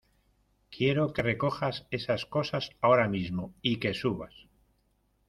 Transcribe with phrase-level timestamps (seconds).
[0.75, 4.33] quiero que recojas esas cosas ahora mismo y que subas.